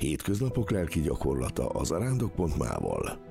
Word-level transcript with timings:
Hétköznapok 0.00 0.70
lelki 0.70 1.00
gyakorlata 1.00 1.68
az 1.68 1.90
arándok.mával. 1.90 3.29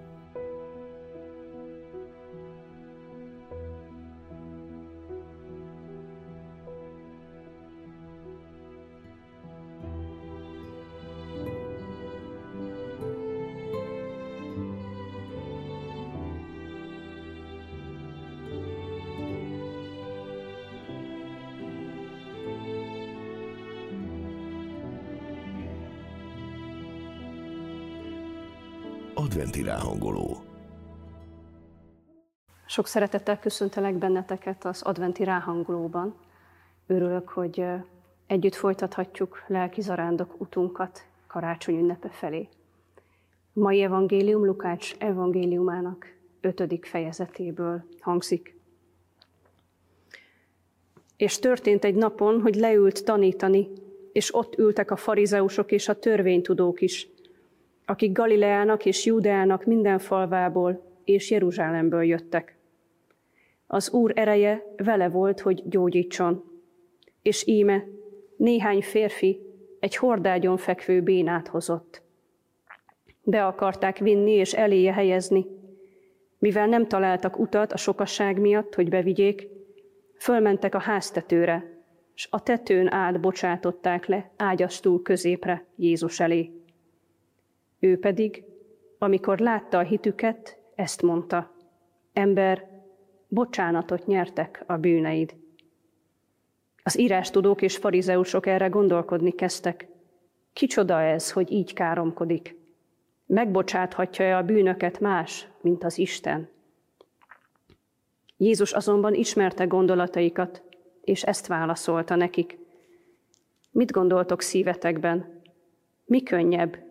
adventi 29.20 29.64
ráhangoló. 29.64 30.38
Sok 32.66 32.88
szeretettel 32.88 33.40
köszöntelek 33.40 33.96
benneteket 33.96 34.66
az 34.66 34.82
adventi 34.82 35.24
ráhangolóban. 35.24 36.16
Örülök, 36.88 37.30
hogy 37.30 37.66
együtt 38.28 38.56
folytathatjuk 38.56 39.44
lelki 39.48 39.82
zarándok 39.82 40.42
utunkat 40.42 41.04
karácsony 41.28 41.76
ünnepe 41.76 42.10
felé. 42.10 42.48
Mai 43.54 43.82
evangélium 43.82 44.46
Lukács 44.46 44.96
evangéliumának 44.98 46.16
ötödik 46.42 46.86
fejezetéből 46.86 47.84
hangzik. 48.00 48.60
És 51.18 51.40
történt 51.40 51.84
egy 51.84 51.96
napon, 51.96 52.42
hogy 52.42 52.56
leült 52.56 53.06
tanítani, 53.06 53.68
és 54.12 54.36
ott 54.36 54.58
ültek 54.58 54.92
a 54.92 54.96
farizeusok 54.96 55.72
és 55.72 55.88
a 55.88 56.00
törvénytudók 56.00 56.82
is, 56.82 57.08
akik 57.90 58.12
Galileának 58.12 58.86
és 58.86 59.06
Júdeának 59.06 59.66
minden 59.66 60.00
falvából 60.00 60.82
és 61.04 61.32
Jeruzsálemből 61.32 62.04
jöttek. 62.04 62.58
Az 63.68 63.92
Úr 63.92 64.12
ereje 64.16 64.74
vele 64.78 65.10
volt, 65.10 65.40
hogy 65.40 65.64
gyógyítson, 65.66 66.44
és 67.22 67.48
íme 67.48 67.86
néhány 68.38 68.82
férfi 68.82 69.40
egy 69.80 69.96
hordágyon 69.96 70.58
fekvő 70.58 71.02
bénát 71.02 71.48
hozott. 71.48 72.02
Be 73.24 73.46
akarták 73.46 73.98
vinni 73.98 74.32
és 74.32 74.54
eléje 74.54 74.94
helyezni. 74.94 75.46
Mivel 76.40 76.68
nem 76.68 76.88
találtak 76.88 77.40
utat 77.40 77.74
a 77.74 77.78
sokasság 77.78 78.40
miatt, 78.40 78.76
hogy 78.76 78.90
bevigyék, 78.90 79.48
fölmentek 80.18 80.76
a 80.76 80.80
háztetőre, 80.80 81.84
és 82.16 82.28
a 82.32 82.44
tetőn 82.44 82.94
át 82.94 83.20
bocsátották 83.20 84.06
le 84.06 84.32
ágyasztúl 84.38 85.02
középre 85.02 85.66
Jézus 85.76 86.20
elé. 86.20 86.59
Ő 87.80 88.00
pedig, 88.00 88.44
amikor 88.98 89.40
látta 89.40 89.78
a 89.78 89.82
hitüket, 89.82 90.58
ezt 90.76 91.02
mondta, 91.02 91.56
ember, 92.14 92.68
bocsánatot 93.28 94.06
nyertek 94.06 94.64
a 94.68 94.78
bűneid. 94.78 95.36
Az 96.84 97.00
írástudók 97.00 97.62
és 97.62 97.78
farizeusok 97.78 98.46
erre 98.46 98.68
gondolkodni 98.68 99.32
kezdtek. 99.32 99.88
Kicsoda 100.54 101.02
ez, 101.02 101.32
hogy 101.32 101.52
így 101.52 101.74
káromkodik? 101.74 102.56
Megbocsáthatja-e 103.26 104.38
a 104.38 104.44
bűnöket 104.44 105.00
más, 105.00 105.48
mint 105.62 105.84
az 105.84 105.98
Isten? 105.98 106.50
Jézus 108.38 108.72
azonban 108.72 109.14
ismerte 109.14 109.66
gondolataikat, 109.66 110.62
és 111.04 111.24
ezt 111.24 111.48
válaszolta 111.48 112.16
nekik. 112.16 112.58
Mit 113.72 113.92
gondoltok 113.92 114.42
szívetekben? 114.42 115.42
Mi 116.06 116.24
könnyebb, 116.24 116.89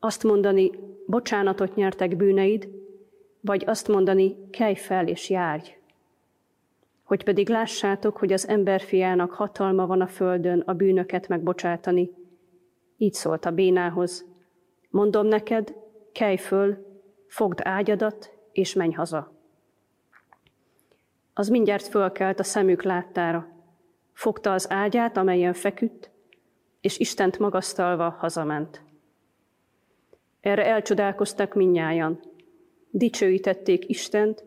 azt 0.00 0.22
mondani, 0.22 0.70
bocsánatot 1.06 1.74
nyertek 1.74 2.16
bűneid, 2.16 2.68
vagy 3.40 3.64
azt 3.66 3.88
mondani, 3.88 4.50
kelj 4.50 4.74
fel 4.74 5.08
és 5.08 5.30
járj. 5.30 5.78
Hogy 7.02 7.24
pedig 7.24 7.48
lássátok, 7.48 8.16
hogy 8.16 8.32
az 8.32 8.48
emberfiának 8.48 9.30
hatalma 9.30 9.86
van 9.86 10.00
a 10.00 10.06
földön 10.06 10.60
a 10.60 10.72
bűnöket 10.72 11.28
megbocsátani. 11.28 12.10
Így 12.96 13.12
szólt 13.12 13.44
a 13.44 13.50
bénához. 13.50 14.24
Mondom 14.90 15.26
neked, 15.26 15.74
kelj 16.12 16.36
föl, 16.36 16.86
fogd 17.26 17.60
ágyadat, 17.62 18.30
és 18.52 18.74
menj 18.74 18.92
haza. 18.92 19.32
Az 21.34 21.48
mindjárt 21.48 21.86
fölkelt 21.86 22.40
a 22.40 22.42
szemük 22.44 22.82
láttára. 22.82 23.48
Fogta 24.12 24.52
az 24.52 24.70
ágyát, 24.70 25.16
amelyen 25.16 25.52
feküdt, 25.52 26.10
és 26.80 26.98
Istent 26.98 27.38
magasztalva 27.38 28.16
hazament. 28.18 28.88
Erre 30.40 30.66
elcsodálkoztak 30.66 31.54
minnyájan. 31.54 32.20
Dicsőítették 32.90 33.88
Istent, 33.88 34.44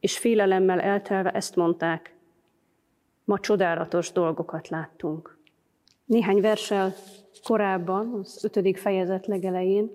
és 0.00 0.18
félelemmel 0.18 0.80
eltelve 0.80 1.30
ezt 1.30 1.56
mondták. 1.56 2.14
Ma 3.24 3.38
csodálatos 3.38 4.12
dolgokat 4.12 4.68
láttunk. 4.68 5.38
Néhány 6.04 6.40
versel 6.40 6.94
korábban, 7.42 8.18
az 8.22 8.44
ötödik 8.44 8.76
fejezet 8.76 9.26
legelején 9.26 9.90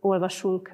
olvasunk 0.00 0.70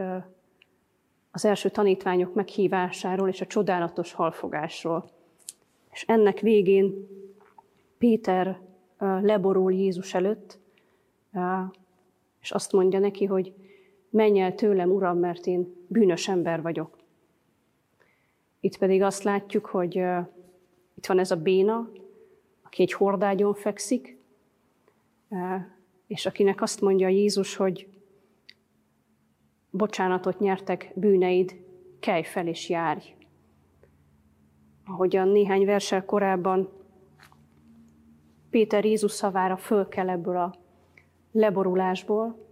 az 1.30 1.44
első 1.44 1.68
tanítványok 1.68 2.34
meghívásáról 2.34 3.28
és 3.28 3.40
a 3.40 3.46
csodálatos 3.46 4.12
halfogásról. 4.12 5.10
És 5.90 6.04
ennek 6.06 6.40
végén 6.40 7.08
Péter 7.98 8.60
leborul 8.98 9.72
Jézus 9.72 10.14
előtt, 10.14 10.58
és 12.40 12.50
azt 12.50 12.72
mondja 12.72 12.98
neki, 12.98 13.24
hogy 13.24 13.52
menj 14.10 14.40
el 14.40 14.54
tőlem, 14.54 14.90
Uram, 14.90 15.18
mert 15.18 15.46
én 15.46 15.74
bűnös 15.86 16.28
ember 16.28 16.62
vagyok. 16.62 16.98
Itt 18.60 18.78
pedig 18.78 19.02
azt 19.02 19.22
látjuk, 19.22 19.66
hogy 19.66 19.94
itt 20.94 21.06
van 21.06 21.18
ez 21.18 21.30
a 21.30 21.36
béna, 21.36 21.90
aki 22.62 22.82
egy 22.82 22.92
hordágyon 22.92 23.54
fekszik, 23.54 24.18
és 26.06 26.26
akinek 26.26 26.62
azt 26.62 26.80
mondja 26.80 27.08
Jézus, 27.08 27.56
hogy 27.56 27.88
bocsánatot 29.70 30.38
nyertek 30.38 30.92
bűneid, 30.94 31.56
kelj 32.00 32.22
fel 32.22 32.46
és 32.46 32.68
járj. 32.68 33.14
Ahogyan 34.86 35.28
néhány 35.28 35.64
versel 35.64 36.04
korábban 36.04 36.68
Péter 38.50 38.84
Jézus 38.84 39.12
szavára 39.12 39.56
föl 39.56 39.88
kell 39.88 40.08
ebből 40.08 40.36
a 40.36 40.54
leborulásból, 41.32 42.47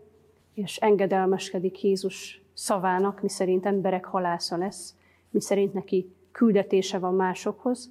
és 0.56 0.76
engedelmeskedik 0.76 1.82
Jézus 1.82 2.42
szavának, 2.52 3.22
miszerint 3.22 3.66
emberek 3.66 4.04
halásza 4.04 4.56
lesz, 4.56 4.94
miszerint 5.30 5.72
neki 5.72 6.14
küldetése 6.32 6.98
van 6.98 7.14
másokhoz. 7.14 7.90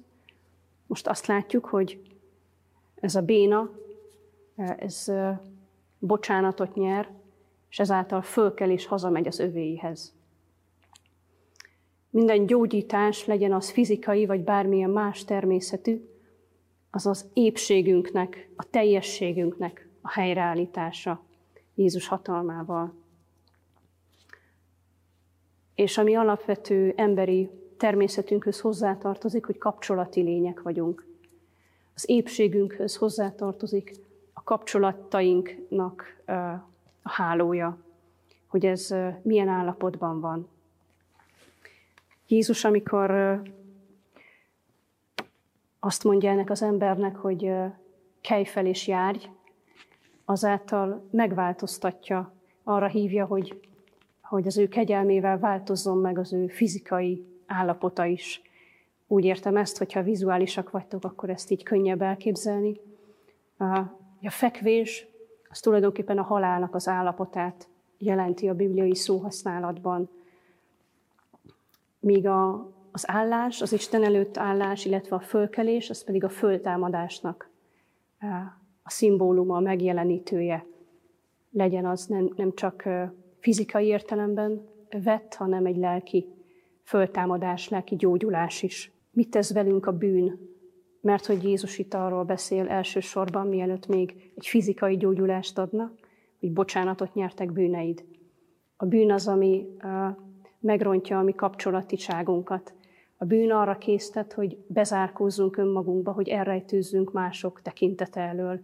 Most 0.86 1.06
azt 1.06 1.26
látjuk, 1.26 1.64
hogy 1.64 2.00
ez 2.94 3.14
a 3.14 3.20
béna, 3.22 3.70
ez 4.56 5.12
bocsánatot 5.98 6.74
nyer, 6.74 7.10
és 7.70 7.78
ezáltal 7.78 8.22
fölkel 8.22 8.70
és 8.70 8.86
hazamegy 8.86 9.26
az 9.26 9.38
övéihez. 9.38 10.14
Minden 12.10 12.46
gyógyítás, 12.46 13.26
legyen 13.26 13.52
az 13.52 13.70
fizikai 13.70 14.26
vagy 14.26 14.40
bármilyen 14.40 14.90
más 14.90 15.24
természetű, 15.24 16.08
az 16.90 17.06
az 17.06 17.30
épségünknek, 17.32 18.48
a 18.56 18.70
teljességünknek 18.70 19.88
a 20.00 20.10
helyreállítása, 20.10 21.24
Jézus 21.76 22.08
hatalmával. 22.08 22.94
És 25.74 25.98
ami 25.98 26.14
alapvető 26.14 26.92
emberi 26.96 27.50
természetünkhöz 27.76 28.60
hozzátartozik, 28.60 29.46
hogy 29.46 29.58
kapcsolati 29.58 30.20
lények 30.20 30.62
vagyunk. 30.62 31.06
Az 31.94 32.08
épségünkhöz 32.08 32.96
hozzátartozik 32.96 33.92
a 34.32 34.42
kapcsolatainknak 34.42 36.22
a 37.02 37.08
hálója, 37.08 37.78
hogy 38.46 38.66
ez 38.66 38.94
milyen 39.22 39.48
állapotban 39.48 40.20
van. 40.20 40.48
Jézus, 42.26 42.64
amikor 42.64 43.40
azt 45.80 46.04
mondja 46.04 46.30
ennek 46.30 46.50
az 46.50 46.62
embernek, 46.62 47.16
hogy 47.16 47.52
kelj 48.20 48.44
fel 48.44 48.66
és 48.66 48.86
járj, 48.86 49.28
azáltal 50.28 51.08
megváltoztatja, 51.10 52.32
arra 52.64 52.86
hívja, 52.86 53.26
hogy, 53.26 53.60
hogy 54.20 54.46
az 54.46 54.58
ő 54.58 54.68
kegyelmével 54.68 55.38
változzon 55.38 55.98
meg 55.98 56.18
az 56.18 56.32
ő 56.32 56.46
fizikai 56.46 57.26
állapota 57.46 58.04
is. 58.04 58.42
Úgy 59.06 59.24
értem 59.24 59.56
ezt, 59.56 59.78
hogyha 59.78 60.02
vizuálisak 60.02 60.70
vagytok, 60.70 61.04
akkor 61.04 61.30
ezt 61.30 61.50
így 61.50 61.62
könnyebb 61.62 62.02
elképzelni. 62.02 62.80
A 64.22 64.30
fekvés 64.30 65.06
az 65.48 65.60
tulajdonképpen 65.60 66.18
a 66.18 66.22
halálnak 66.22 66.74
az 66.74 66.88
állapotát 66.88 67.68
jelenti 67.98 68.48
a 68.48 68.54
bibliai 68.54 68.94
szóhasználatban. 68.94 70.08
Míg 72.00 72.26
a, 72.26 72.70
az 72.92 73.10
állás, 73.10 73.62
az 73.62 73.72
Isten 73.72 74.04
előtt 74.04 74.36
állás, 74.36 74.84
illetve 74.84 75.16
a 75.16 75.20
fölkelés, 75.20 75.90
az 75.90 76.04
pedig 76.04 76.24
a 76.24 76.28
föltámadásnak 76.28 77.50
a 78.86 78.90
szimbóluma, 78.90 79.56
a 79.56 79.60
megjelenítője 79.60 80.66
legyen 81.50 81.86
az 81.86 82.06
nem, 82.06 82.32
nem 82.36 82.54
csak 82.54 82.88
fizikai 83.38 83.86
értelemben 83.86 84.68
vett, 85.02 85.34
hanem 85.34 85.66
egy 85.66 85.76
lelki 85.76 86.26
föltámadás, 86.82 87.68
lelki 87.68 87.96
gyógyulás 87.96 88.62
is. 88.62 88.92
Mit 89.10 89.30
tesz 89.30 89.52
velünk 89.52 89.86
a 89.86 89.92
bűn? 89.92 90.38
Mert 91.00 91.26
hogy 91.26 91.42
Jézus 91.44 91.78
itt 91.78 91.94
arról 91.94 92.24
beszél 92.24 92.68
elsősorban, 92.68 93.46
mielőtt 93.46 93.86
még 93.86 94.32
egy 94.36 94.46
fizikai 94.46 94.96
gyógyulást 94.96 95.58
adna, 95.58 95.92
hogy 96.40 96.52
bocsánatot 96.52 97.14
nyertek 97.14 97.52
bűneid. 97.52 98.04
A 98.76 98.84
bűn 98.86 99.12
az, 99.12 99.28
ami 99.28 99.66
megrontja 100.60 101.18
a 101.18 101.22
mi 101.22 101.32
kapcsolatiságunkat. 101.32 102.74
A 103.16 103.24
bűn 103.24 103.50
arra 103.50 103.78
késztet, 103.78 104.32
hogy 104.32 104.58
bezárkózzunk 104.66 105.56
önmagunkba, 105.56 106.12
hogy 106.12 106.28
elrejtőzzünk 106.28 107.12
mások 107.12 107.62
tekintete 107.62 108.20
elől. 108.20 108.60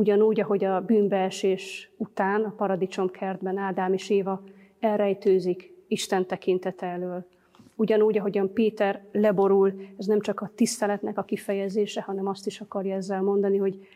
Ugyanúgy, 0.00 0.40
ahogy 0.40 0.64
a 0.64 0.80
bűnbeesés 0.80 1.90
után 1.96 2.42
a 2.44 2.54
paradicsomkertben 2.56 3.56
Ádám 3.56 3.92
és 3.92 4.10
Éva 4.10 4.42
elrejtőzik 4.78 5.72
Isten 5.88 6.26
tekintete 6.26 6.86
elől. 6.86 7.26
Ugyanúgy, 7.76 8.18
ahogyan 8.18 8.52
Péter 8.52 9.04
leborul, 9.12 9.74
ez 9.98 10.06
nem 10.06 10.20
csak 10.20 10.40
a 10.40 10.50
tiszteletnek 10.54 11.18
a 11.18 11.22
kifejezése, 11.22 12.00
hanem 12.00 12.26
azt 12.26 12.46
is 12.46 12.60
akarja 12.60 12.94
ezzel 12.94 13.22
mondani, 13.22 13.56
hogy 13.56 13.86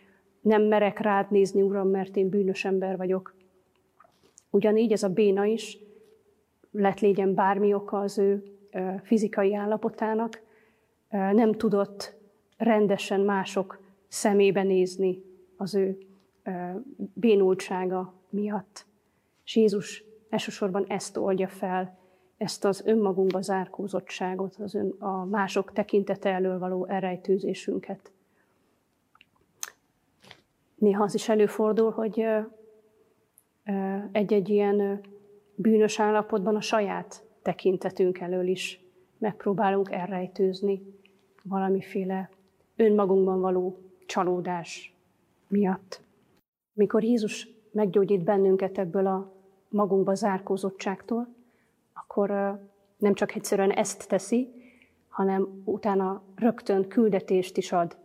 nem 0.40 0.62
merek 0.62 0.98
rád 0.98 1.30
nézni, 1.30 1.62
Uram, 1.62 1.88
mert 1.88 2.16
én 2.16 2.28
bűnös 2.28 2.64
ember 2.64 2.96
vagyok. 2.96 3.34
Ugyanígy 4.50 4.92
ez 4.92 5.02
a 5.02 5.08
béna 5.08 5.44
is, 5.44 5.78
lett 6.70 7.00
légyen 7.00 7.34
bármi 7.34 7.74
oka 7.74 7.98
az 7.98 8.18
ő 8.18 8.44
fizikai 9.02 9.54
állapotának, 9.54 10.42
nem 11.10 11.52
tudott 11.52 12.14
rendesen 12.56 13.20
mások 13.20 13.80
szemébe 14.08 14.62
nézni 14.62 15.32
az 15.56 15.74
ő 15.74 15.98
bénultsága 17.14 18.12
miatt. 18.30 18.86
És 19.44 19.56
Jézus 19.56 20.04
elsősorban 20.28 20.84
ezt 20.88 21.16
oldja 21.16 21.48
fel, 21.48 21.98
ezt 22.36 22.64
az 22.64 22.82
önmagunkba 22.86 23.40
zárkózottságot, 23.40 24.54
az 24.54 24.74
ön, 24.74 24.90
a 24.98 25.24
mások 25.24 25.72
tekintete 25.72 26.30
elől 26.30 26.58
való 26.58 26.86
elrejtőzésünket. 26.86 28.12
Néha 30.74 31.02
az 31.02 31.14
is 31.14 31.28
előfordul, 31.28 31.90
hogy 31.90 32.26
egy-egy 34.12 34.48
ilyen 34.48 35.00
bűnös 35.54 36.00
állapotban 36.00 36.56
a 36.56 36.60
saját 36.60 37.24
tekintetünk 37.42 38.18
elől 38.18 38.46
is 38.46 38.84
megpróbálunk 39.18 39.92
elrejtőzni 39.92 40.82
valamiféle 41.42 42.30
önmagunkban 42.76 43.40
való 43.40 43.78
csalódás 44.06 44.93
miatt. 45.54 46.00
Mikor 46.72 47.02
Jézus 47.02 47.48
meggyógyít 47.72 48.24
bennünket 48.24 48.78
ebből 48.78 49.06
a 49.06 49.32
magunkba 49.68 50.14
zárkózottságtól, 50.14 51.34
akkor 51.92 52.30
nem 52.98 53.14
csak 53.14 53.34
egyszerűen 53.34 53.70
ezt 53.70 54.08
teszi, 54.08 54.48
hanem 55.08 55.62
utána 55.64 56.22
rögtön 56.34 56.88
küldetést 56.88 57.56
is 57.56 57.72
ad. 57.72 57.96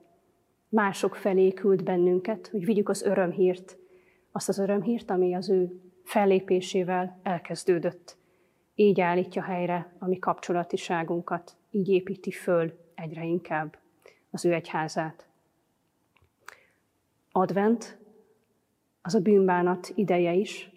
Mások 0.69 1.15
felé 1.15 1.53
küld 1.53 1.83
bennünket, 1.83 2.47
hogy 2.47 2.65
vigyük 2.65 2.89
az 2.89 3.01
örömhírt, 3.01 3.77
azt 4.31 4.49
az 4.49 4.59
örömhírt, 4.59 5.09
ami 5.09 5.35
az 5.35 5.49
ő 5.49 5.81
fellépésével 6.03 7.19
elkezdődött. 7.23 8.17
Így 8.75 9.01
állítja 9.01 9.41
helyre 9.41 9.95
a 9.99 10.07
mi 10.07 10.19
kapcsolatiságunkat, 10.19 11.57
így 11.71 11.89
építi 11.89 12.31
föl 12.31 12.73
egyre 12.95 13.23
inkább 13.23 13.77
az 14.31 14.45
ő 14.45 14.53
egyházát. 14.53 15.28
Advent, 17.31 17.97
az 19.01 19.15
a 19.15 19.19
bűnbánat 19.19 19.91
ideje 19.95 20.33
is, 20.33 20.71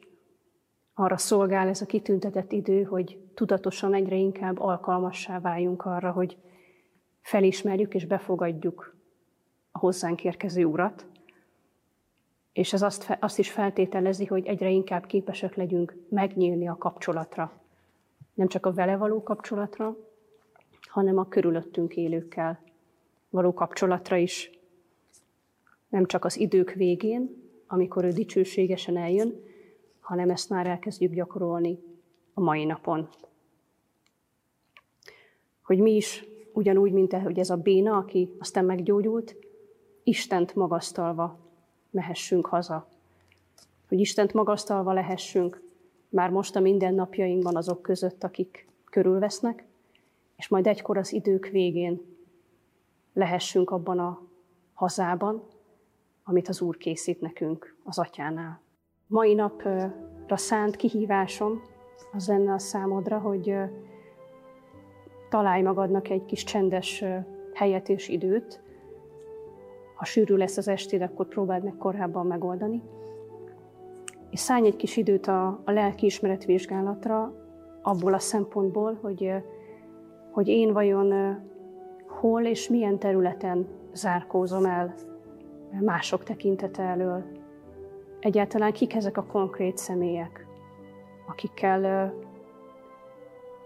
arra 0.95 1.17
szolgál 1.17 1.69
ez 1.69 1.81
a 1.81 1.87
kitüntetett 1.87 2.53
idő, 2.53 2.83
hogy 2.83 3.19
tudatosan 3.35 3.95
egyre 3.95 4.17
inkább 4.17 4.61
alkalmassá 4.61 5.41
váljunk 5.41 5.85
arra, 5.85 6.11
hogy 6.13 6.37
felismerjük 7.21 7.95
és 7.95 8.07
befogadjuk 8.07 8.97
a 9.71 9.79
hozzánk 9.79 10.25
érkező 10.25 10.65
urat, 10.65 11.07
és 12.53 12.73
ez 12.73 12.83
azt, 12.83 13.17
azt 13.21 13.39
is 13.39 13.51
feltételezi, 13.51 14.27
hogy 14.27 14.47
egyre 14.47 14.71
inkább 14.71 15.07
képesek 15.07 15.55
legyünk 15.55 15.97
megnyílni 16.09 16.69
a 16.69 16.77
kapcsolatra. 16.77 17.53
Nem 18.35 18.47
csak 18.47 18.67
a 18.67 18.73
vele 18.73 18.97
való 18.97 19.23
kapcsolatra, 19.23 19.97
hanem 20.89 21.19
a 21.19 21.29
körülöttünk 21.29 21.97
élőkkel 21.97 22.61
való 23.31 23.55
kapcsolatra 23.55 24.17
is. 24.17 24.51
Nem 25.93 26.07
csak 26.07 26.25
az 26.25 26.39
idők 26.39 26.73
végén, 26.73 27.43
amikor 27.67 28.05
ő 28.05 28.09
dicsőségesen 28.09 28.97
eljön, 28.97 29.45
hanem 30.01 30.31
ezt 30.31 30.49
már 30.49 30.67
elkezdjük 30.67 31.13
gyakorolni 31.13 31.79
a 32.35 32.41
mai 32.41 32.65
napon. 32.65 33.09
Hogy 35.63 35.79
mi 35.79 35.95
is 35.95 36.25
ugyanúgy, 36.53 36.93
mint 36.93 37.13
hogy 37.13 37.39
ez 37.39 37.51
a 37.51 37.57
béna, 37.57 37.97
aki 37.97 38.31
aztán 38.39 38.65
meggyógyult, 38.65 39.37
Istent 40.03 40.55
magasztalva 40.55 41.39
mehessünk 41.91 42.47
haza. 42.47 42.89
Hogy 43.89 44.01
Istent 44.01 44.33
magasztalva 44.33 44.93
lehessünk 44.93 45.63
már 46.09 46.31
most 46.31 46.57
a 46.57 46.61
mindennapjainkban 46.61 47.57
azok 47.57 47.83
között, 47.83 48.25
akik 48.25 48.69
körülvesznek, 48.85 49.65
és 50.37 50.49
majd 50.49 50.67
egykor 50.67 50.97
az 50.97 51.13
idők 51.13 51.47
végén 51.47 52.01
lehessünk 53.13 53.71
abban 53.71 53.99
a 53.99 54.23
hazában, 54.73 55.51
amit 56.25 56.49
az 56.49 56.61
Úr 56.61 56.77
készít 56.77 57.21
nekünk 57.21 57.77
az 57.85 57.99
Atyánál. 57.99 58.61
Mai 59.07 59.35
napra 59.35 60.37
szánt 60.37 60.77
kihívásom 60.77 61.63
az 62.13 62.29
lenne 62.29 62.53
a 62.53 62.59
számodra, 62.59 63.19
hogy 63.19 63.55
találj 65.31 65.63
magadnak 65.63 66.09
egy 66.09 66.25
kis 66.25 66.45
csendes 66.45 67.05
helyet 67.55 67.89
és 67.89 68.09
időt, 68.09 68.61
ha 69.97 70.05
sűrű 70.05 70.35
lesz 70.35 70.57
az 70.57 70.69
estéd, 70.69 71.03
akkor 71.03 71.29
próbáld 71.29 71.65
meg 71.65 71.77
korábban 71.77 72.27
megoldani. 72.27 72.83
És 74.31 74.39
szállj 74.39 74.67
egy 74.67 74.77
kis 74.77 74.97
időt 74.97 75.27
a, 75.27 75.47
a 75.65 75.71
lelki 75.71 76.07
ismeretvizsgálatra, 76.07 77.35
abból 77.83 78.15
a 78.15 78.19
szempontból, 78.19 78.99
hogy, 79.03 79.33
hogy 80.31 80.49
én 80.49 80.73
vajon 80.73 81.39
hol 82.07 82.45
és 82.45 82.69
milyen 82.69 82.99
területen 82.99 83.67
zárkózom 83.93 84.65
el 84.65 84.95
mások 85.81 86.23
tekintete 86.23 86.83
elől. 86.83 87.25
Egyáltalán 88.21 88.73
kik 88.73 88.95
ezek 88.95 89.17
a 89.17 89.25
konkrét 89.25 89.77
személyek, 89.77 90.47
akikkel 91.27 92.13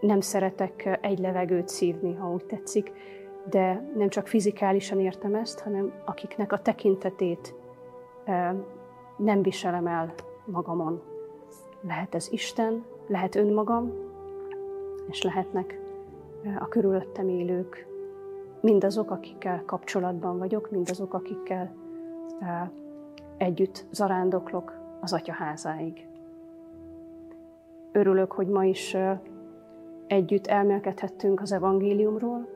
nem 0.00 0.20
szeretek 0.20 0.98
egy 1.00 1.18
levegőt 1.18 1.68
szívni, 1.68 2.14
ha 2.14 2.30
úgy 2.30 2.44
tetszik, 2.44 2.92
de 3.50 3.90
nem 3.96 4.08
csak 4.08 4.26
fizikálisan 4.26 5.00
értem 5.00 5.34
ezt, 5.34 5.60
hanem 5.60 5.92
akiknek 6.04 6.52
a 6.52 6.62
tekintetét 6.62 7.54
nem 9.16 9.42
viselem 9.42 9.86
el 9.86 10.14
magamon. 10.44 11.02
Lehet 11.80 12.14
ez 12.14 12.28
Isten, 12.30 12.84
lehet 13.06 13.34
önmagam, 13.34 13.92
és 15.08 15.22
lehetnek 15.22 15.80
a 16.58 16.68
körülöttem 16.68 17.28
élők, 17.28 17.86
mindazok, 18.60 19.10
akikkel 19.10 19.62
kapcsolatban 19.66 20.38
vagyok, 20.38 20.70
mindazok, 20.70 21.14
akikkel 21.14 21.74
együtt 23.36 23.86
zarándoklok 23.90 24.72
az 25.00 25.12
Atya. 25.12 25.34
Örülök, 27.92 28.32
hogy 28.32 28.48
ma 28.48 28.64
is 28.64 28.96
együtt 30.06 30.46
elmélkedhettünk 30.46 31.40
az 31.40 31.52
evangéliumról, 31.52 32.54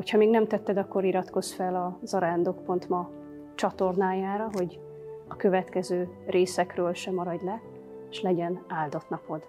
Hogyha 0.00 0.18
még 0.18 0.30
nem 0.30 0.46
tetted, 0.46 0.76
akkor 0.76 1.04
iratkozz 1.04 1.52
fel 1.52 1.74
a 1.74 1.98
zarándok.ma 2.02 3.10
csatornájára, 3.54 4.48
hogy 4.52 4.80
a 5.28 5.36
következő 5.36 6.08
részekről 6.26 6.92
sem 6.92 7.14
maradj 7.14 7.44
le, 7.44 7.60
és 8.10 8.22
legyen 8.22 8.64
áldott 8.68 9.08
napod. 9.08 9.42